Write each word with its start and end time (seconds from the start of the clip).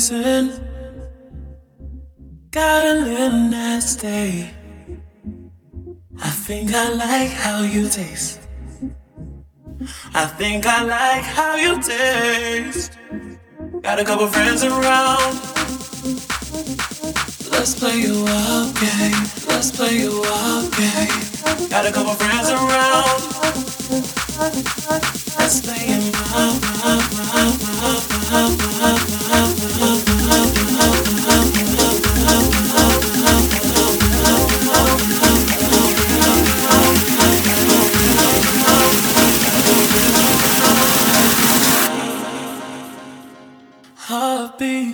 Racing, 0.00 0.48
got 2.50 2.86
a 2.86 2.94
little 2.94 3.38
nasty. 3.50 4.48
I 6.18 6.30
think 6.30 6.72
I 6.72 6.88
like 6.94 7.28
how 7.28 7.60
you 7.60 7.86
taste. 7.86 8.40
I 10.14 10.24
think 10.24 10.64
I 10.64 10.84
like 10.84 11.22
how 11.22 11.54
you 11.56 11.82
taste. 11.82 12.96
Got 13.82 14.00
a 14.00 14.04
couple 14.06 14.26
friends 14.28 14.64
around. 14.64 15.34
Let's 17.52 17.74
play 17.78 18.06
a 18.06 18.14
wild 18.24 18.74
game. 18.80 19.20
Let's 19.48 19.70
play 19.70 20.06
a 20.06 20.10
wild 20.10 20.72
game. 20.80 21.68
Got 21.68 21.84
a 21.84 21.92
couple 21.92 22.14
friends 22.14 22.48
around. 22.48 23.20
Let's 25.36 25.60
play 25.60 25.92
a 25.92 26.00
wild, 26.32 26.56
wild, 26.80 27.04
wild 28.80 29.19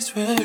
swear. 0.01 0.37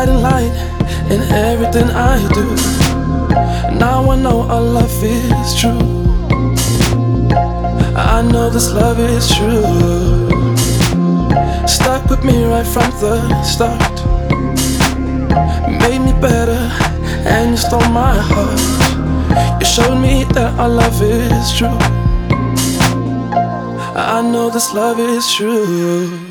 guiding 0.00 0.22
light 0.22 0.52
in 1.12 1.20
everything 1.30 1.90
I 1.90 2.16
do. 2.32 2.44
Now 3.78 4.10
I 4.10 4.16
know 4.16 4.48
our 4.48 4.62
love 4.62 5.04
is 5.04 5.60
true. 5.60 5.78
I 7.94 8.22
know 8.22 8.48
this 8.48 8.72
love 8.72 8.98
is 8.98 9.28
true. 9.36 10.30
Stuck 11.68 12.08
with 12.08 12.24
me 12.24 12.44
right 12.44 12.66
from 12.66 12.90
the 13.02 13.42
start. 13.42 13.96
Made 15.82 16.00
me 16.00 16.12
better, 16.18 16.62
and 17.34 17.50
you 17.50 17.56
stole 17.58 17.90
my 17.90 18.16
heart. 18.30 19.60
You 19.60 19.66
showed 19.66 20.00
me 20.00 20.24
that 20.32 20.58
our 20.58 20.70
love 20.70 21.02
is 21.02 21.52
true. 21.58 21.78
I 23.94 24.22
know 24.22 24.48
this 24.48 24.72
love 24.72 24.98
is 24.98 25.30
true. 25.34 26.29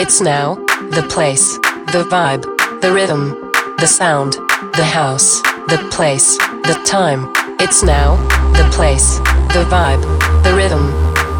It's 0.00 0.20
now, 0.20 0.54
the 0.94 1.04
place, 1.10 1.58
the 1.90 2.06
vibe, 2.08 2.44
the 2.80 2.92
rhythm, 2.92 3.50
the 3.78 3.86
sound, 3.88 4.34
the 4.78 4.84
house, 4.84 5.42
the 5.66 5.88
place, 5.90 6.38
the 6.38 6.80
time. 6.86 7.34
It's 7.58 7.82
now, 7.82 8.14
the 8.54 8.70
place, 8.70 9.18
the 9.50 9.66
vibe, 9.66 10.00
the 10.44 10.54
rhythm, 10.54 10.86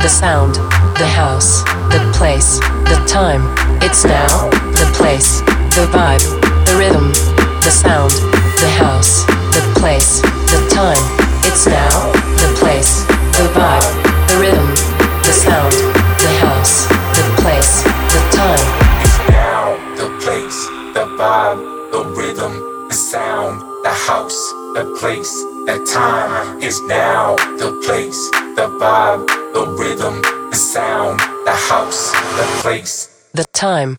the 0.03 0.09
sound, 0.09 0.57
the 0.99 1.07
house, 1.07 1.63
the 1.95 2.03
place, 2.13 2.59
the 2.91 2.99
time. 3.07 3.47
It's 3.81 4.05
now, 4.05 4.51
the 4.75 4.91
place, 4.93 5.39
the 5.79 5.87
vibe, 5.95 6.27
the 6.67 6.75
rhythm, 6.75 7.13
the 7.63 7.71
sound, 7.71 8.11
the 8.59 8.71
house, 8.75 9.25
the 9.55 9.63
place, 9.79 10.21
the 10.51 10.67
time. 10.75 10.99
It's 11.47 11.65
now, 11.65 12.11
the 12.43 12.51
place, 12.59 13.07
the 13.39 13.47
vibe, 13.55 13.87
the 14.27 14.37
rhythm, 14.43 14.67
the 15.23 15.33
sound, 15.33 15.88
place, 24.99 25.31
the 25.67 25.79
time. 25.87 26.61
Is 26.61 26.81
now 26.83 27.37
the 27.57 27.71
place, 27.87 28.31
the 28.57 28.67
vibe, 28.81 29.27
the 29.55 29.65
rhythm, 29.79 30.21
the 30.51 30.57
sound, 30.57 31.21
the 31.47 31.55
house, 31.71 32.11
the 32.13 32.47
place. 32.61 33.31
The 33.33 33.45
time. 33.53 33.97